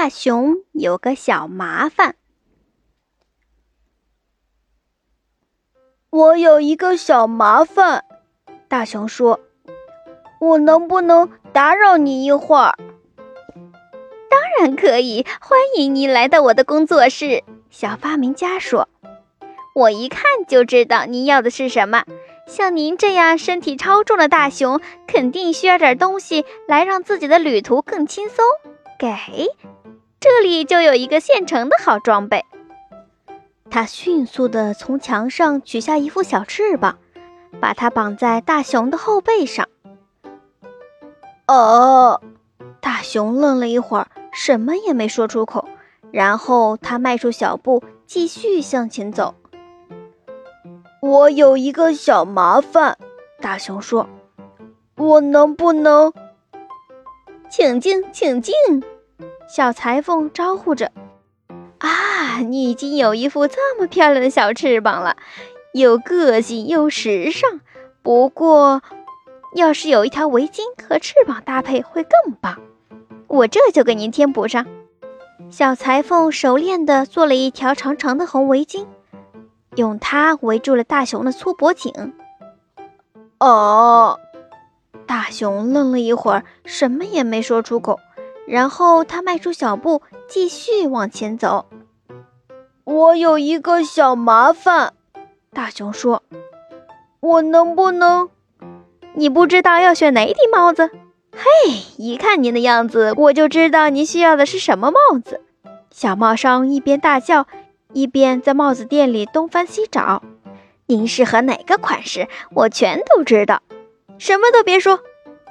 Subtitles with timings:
[0.00, 2.14] 大熊有个小麻烦。
[6.08, 8.06] 我有一个小麻烦，
[8.66, 9.40] 大熊说
[10.40, 12.78] ：“我能不能打扰你一会儿？”
[14.30, 17.44] 当然可以，欢迎你来到我的工作室。
[17.68, 18.88] 小发明家说
[19.76, 22.04] ：“我一看就知道您要的是什么。
[22.46, 28.42] 像您这样身体超重的大熊，肯定需要点东西来让自己的旅途更轻松。
[28.98, 29.10] 给，
[30.20, 32.44] 这里就有一个现成的好装备。”
[33.70, 36.98] 他迅速地从墙上取下一副小翅膀，
[37.60, 39.68] 把它绑在大熊的后背上。
[41.46, 42.20] 哦，
[42.80, 45.68] 大熊愣了一会儿，什么也没说出口。
[46.10, 49.36] 然后他迈出小步，继续向前走。
[51.00, 52.98] 我有一个小麻烦，
[53.40, 54.08] 大熊说
[54.98, 56.12] ：“我能不能……
[57.48, 58.54] 请进，请进。”
[59.52, 60.92] 小裁缝招呼着。
[61.78, 65.16] 啊，你已经有一副这么漂亮的小翅膀了，
[65.72, 67.60] 又个性又时尚。
[68.00, 68.80] 不过，
[69.56, 72.60] 要是有一条围巾和翅膀搭配会更棒。
[73.26, 74.66] 我这就给您添补上。
[75.50, 78.86] 小裁缝熟练地做了一条长长的红围巾，
[79.74, 82.12] 用它围住了大熊的粗脖颈。
[83.40, 84.20] 哦，
[85.06, 87.98] 大熊愣了一会儿，什么也没说出口。
[88.50, 91.66] 然后他迈出小步，继续往前走。
[92.82, 94.92] 我有一个小麻烦，
[95.52, 96.24] 大熊说
[97.20, 98.28] ：“我能不能……
[99.14, 100.90] 你不知道要选哪顶帽子？
[101.30, 101.46] 嘿，
[101.96, 105.42] 一看您的样子，我就知道您需要的是什么帽子。”
[105.94, 107.46] 小帽商一边大叫，
[107.92, 110.24] 一边在帽子店里东翻西找。
[110.86, 112.26] “您适合哪个款式？
[112.52, 113.62] 我全都知道。
[114.18, 114.98] 什么都别说，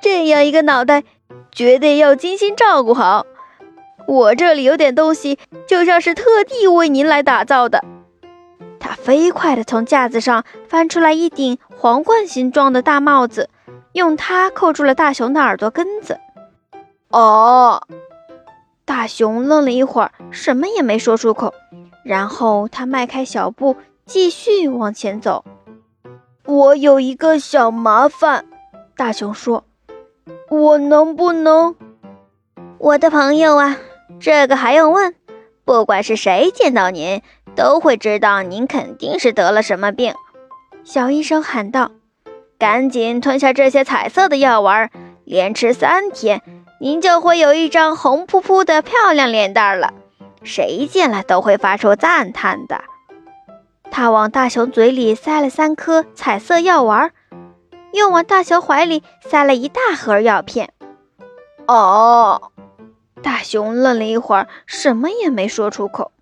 [0.00, 1.04] 这样一个脑袋。”
[1.56, 3.24] 绝对要精心照顾好。
[4.06, 7.82] 我这里有点东西，就像是特地为您来打造的。
[8.78, 13.48] 他飞快地从架子上翻出来一顶皇冠形状的大帽子，
[13.92, 16.20] 用它扣住了大熊的耳朵根子。
[17.08, 17.82] 哦，
[18.84, 21.54] 大熊愣了一会儿，什么也没说出口。
[22.04, 25.44] 然后他迈开小步，继续往前走。
[26.44, 28.44] 我有一个小麻烦，
[28.94, 29.64] 大熊说。
[30.48, 31.74] 我能不能，
[32.78, 33.76] 我的朋友啊？
[34.20, 35.14] 这个还用问？
[35.64, 37.20] 不管是谁见到您，
[37.56, 40.14] 都会知道您肯定是得了什么病。
[40.84, 41.90] 小医生喊道
[42.60, 44.88] ：“赶紧吞下这些彩色的药丸，
[45.24, 46.40] 连吃三天，
[46.78, 49.94] 您就会有一张红扑扑的漂亮脸蛋了。
[50.44, 52.84] 谁见了都会发出赞叹的。”
[53.90, 57.10] 他往大熊嘴里塞了三颗彩色药丸。
[57.96, 60.74] 又往大熊怀里塞了一大盒药片。
[61.66, 62.52] 哦，
[63.22, 66.12] 大熊愣了一会儿，什么也没说出口。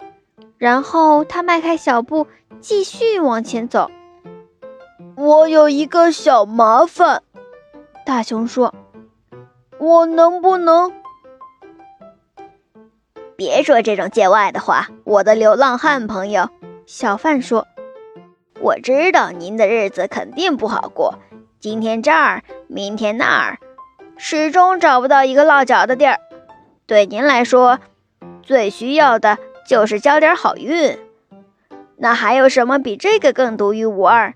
[0.56, 2.28] 然后他迈开小步，
[2.60, 3.90] 继续往前走。
[5.16, 7.22] 我有一个小麻烦，
[8.06, 8.72] 大熊说
[9.78, 10.92] ：“我能不能……
[13.36, 16.48] 别说这种见外的话，我的流浪汉朋友。”
[16.86, 17.66] 小贩说
[18.62, 21.18] ：“我知道您的日子肯定不好过。”
[21.64, 23.58] 今天这儿，明天那儿，
[24.18, 26.20] 始终找不到一个落脚的地儿。
[26.86, 27.80] 对您来说，
[28.42, 30.98] 最需要的就是交点好运。
[31.96, 34.34] 那还有什么比这个更独一无二、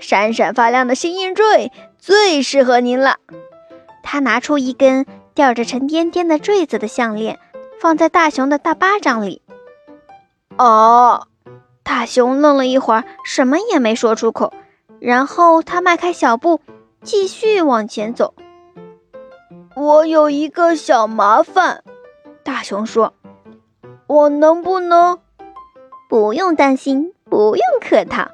[0.00, 3.18] 闪闪发亮的幸运坠最适合您了？
[4.02, 7.38] 他拿出一根吊着沉甸甸的坠子的项链，
[7.80, 9.40] 放在大熊的大巴掌里。
[10.58, 11.28] 哦，
[11.84, 14.52] 大熊愣了一会儿，什么也没说出口。
[15.00, 16.60] 然后他迈开小步，
[17.02, 18.34] 继续往前走。
[19.74, 21.84] 我有一个小麻烦，
[22.42, 23.12] 大熊说
[24.08, 25.18] ：“我能不能……
[26.08, 28.28] 不用担心，不用客套。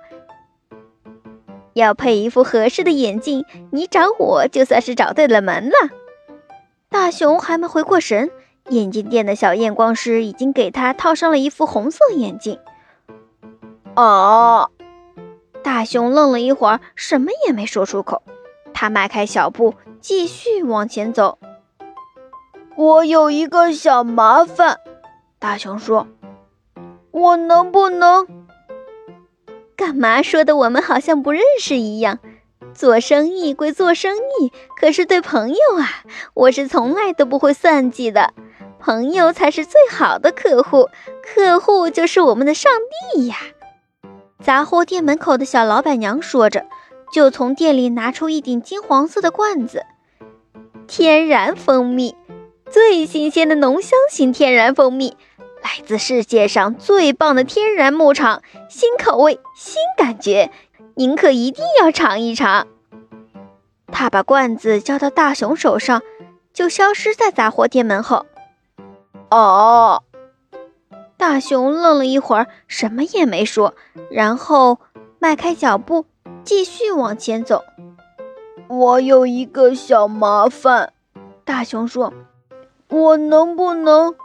[1.73, 5.75] 要配一副合适的眼镜，你找我就算是找对了门了。”
[6.89, 8.31] 大熊还没回过神，
[8.69, 12.59] 眼镜店的小验光师已经给他套上了一副红色眼镜。
[13.97, 14.70] 哦。
[15.62, 18.23] 大熊愣了一会儿，什么也没说出口。
[18.75, 21.38] 他迈开小步，继续往前走。
[22.76, 24.79] 我有一个小麻烦，
[25.38, 26.09] 大熊说
[27.12, 28.26] ：“我能不能……
[29.76, 32.19] 干嘛说的我们好像不认识一样？
[32.75, 36.05] 做生意归做生意，可是对朋友啊，
[36.35, 38.32] 我是从来都不会算计的。
[38.81, 40.88] 朋友才是最好的客户，
[41.23, 42.73] 客户就是我们的上
[43.14, 43.37] 帝呀。”
[44.43, 46.67] 杂货店门口的小老板娘说着，
[47.12, 49.87] 就从店里拿出一顶金黄色的罐子，
[50.89, 52.17] 天然蜂蜜，
[52.69, 55.17] 最新鲜的浓香型天然蜂蜜，
[55.62, 60.50] 来自世界上最棒的天然牧场，新口味，新感觉，
[60.97, 62.67] 您可一定要尝一尝。
[63.93, 66.03] 他把罐子交到大熊手上，
[66.53, 68.27] 就消失在杂货店门后。
[69.31, 70.03] 哦，
[71.23, 73.77] 大熊愣了一会儿，什么也没说，
[74.11, 74.81] 然后
[75.21, 76.05] 迈开脚步，
[76.43, 77.63] 继续往前走。
[78.67, 80.93] 我有一个小麻烦，
[81.45, 82.13] 大熊说
[82.91, 84.17] ：“我能不能……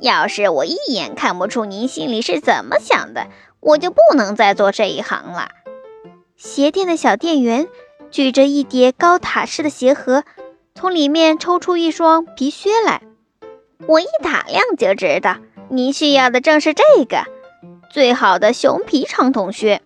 [0.00, 3.26] 要是我一眼看不出您心里是怎么想的，
[3.60, 5.50] 我就不能再做这一行了。”
[6.34, 7.68] 鞋店的小店员。
[8.10, 10.24] 举着一叠高塔式的鞋盒，
[10.74, 13.02] 从里面抽出一双皮靴来。
[13.86, 15.36] 我一打量就知道，
[15.74, 17.24] 您需要的正是这个
[17.88, 19.80] 最好的熊皮长筒靴。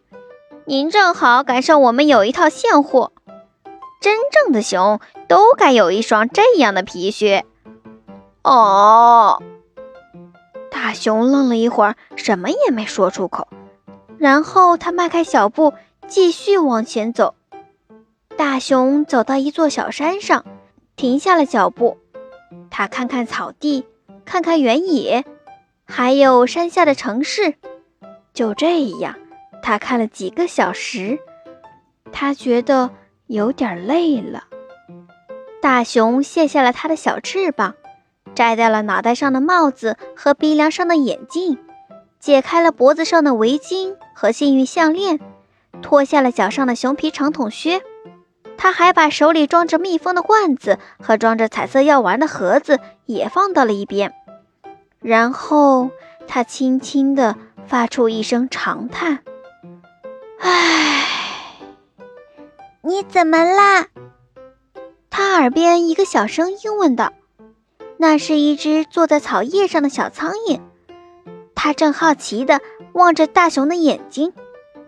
[0.65, 3.13] 您正好赶上我们有一套现货。
[4.01, 4.99] 真正的熊
[5.29, 7.45] 都该有一双这样的皮靴。
[8.43, 9.41] 哦，
[10.73, 13.47] 大熊愣了一会儿，什么也没说出口。
[14.19, 15.73] 然后他迈开小步，
[16.09, 17.37] 继续往前走。
[18.37, 20.45] 大熊走到一座小山上，
[20.97, 21.99] 停下了脚步。
[22.73, 23.87] 他看看草地，
[24.25, 25.25] 看看原野，
[25.87, 27.55] 还有山下的城市。
[28.35, 29.17] 就这样，
[29.63, 31.19] 他看了几个小时，
[32.13, 32.91] 他觉得
[33.27, 34.45] 有点累了。
[35.63, 37.75] 大熊卸下了他的小翅膀，
[38.35, 41.59] 摘掉了脑袋上的帽子和鼻梁上的眼镜，
[42.21, 45.19] 解开了脖子上的围巾和幸运项链，
[45.81, 47.81] 脱下了脚上的熊皮长筒靴。
[48.59, 54.13] 他还把手里装着蜜蜂的罐子和装着彩色药丸的盒子也放到了一边，
[55.07, 55.91] 然后
[56.27, 57.37] 他轻轻地
[57.69, 59.21] 发出一声长叹
[60.43, 61.07] ：“唉，
[62.83, 63.87] 你怎么啦？”
[65.09, 67.13] 他耳边一个小声音问道
[67.99, 70.61] ：“那是一只坐在草叶上的小苍蝇。”
[71.55, 72.61] 它正好奇地
[72.93, 74.33] 望着大熊的眼睛。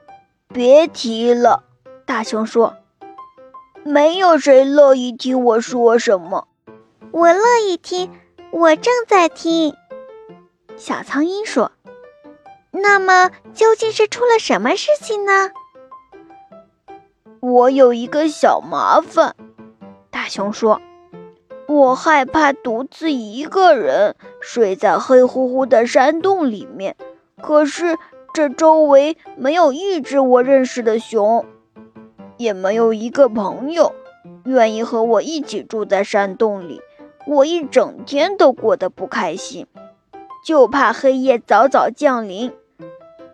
[0.53, 1.62] “别提了。”
[2.05, 2.75] 大熊说。
[3.85, 6.49] 没有谁乐意听我说什么，
[7.12, 8.11] 我乐意听，
[8.50, 9.76] 我正在听。
[10.79, 11.73] 小苍蝇说
[12.71, 15.51] ：“那么究竟是出了什么事情呢？”
[17.41, 19.35] 我有一个小麻烦，
[20.11, 20.81] 大熊说
[21.67, 26.97] ：“我害怕独自一个人睡在黑乎乎的山洞里面，
[27.43, 27.99] 可是
[28.33, 31.45] 这周围没有一只我认识的熊。”
[32.39, 33.93] 也没有一个朋友
[34.45, 36.81] 愿意和我一起住在山洞里，
[37.27, 39.67] 我一整天都过得不开心，
[40.44, 42.52] 就怕黑夜早早降临。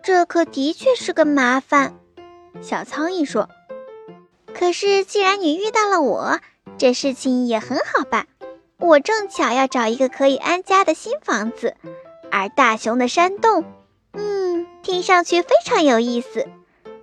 [0.03, 1.95] 这可的确是个麻烦，
[2.61, 3.49] 小苍蝇说。
[4.53, 6.39] 可是既然你遇到了我，
[6.77, 8.27] 这事情也很好办。
[8.77, 11.75] 我正巧要找一个可以安家的新房子，
[12.31, 13.63] 而大熊的山洞，
[14.13, 16.47] 嗯，听上去非常有意思。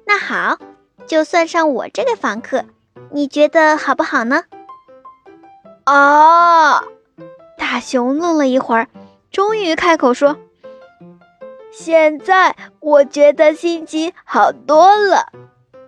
[0.07, 0.59] 那好。
[1.05, 2.65] 就算上我这个房客，
[3.11, 4.45] 你觉得好不好呢？
[5.85, 6.81] 哦！
[7.59, 8.89] 大熊愣了一会儿，
[9.33, 10.37] 终于开口说
[11.73, 15.33] ：“现在我觉得心情好多了，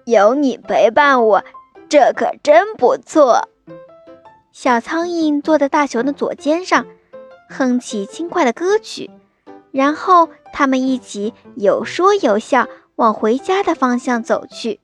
[0.07, 1.45] 有你陪伴我，
[1.91, 3.49] 这可真不错。”
[4.51, 6.87] 小苍蝇坐在大熊的左肩上，
[7.51, 9.11] 哼起轻快的歌曲，
[9.73, 12.67] 然后他们一起有说有笑
[12.97, 14.81] 往回家的方向走去。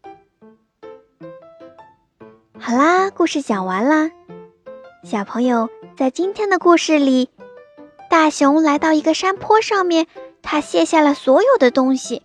[2.59, 4.11] 好啦，故事讲完啦。
[5.03, 7.31] 小朋友，在今天的故事里，
[8.11, 10.09] 大熊来到一个山坡上面，
[10.43, 12.23] 他卸下了所有的东西。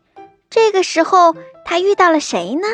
[0.49, 2.67] 这个时候，他遇到了谁呢？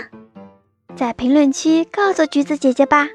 [0.96, 3.10] 在评论区告诉橘子姐姐吧。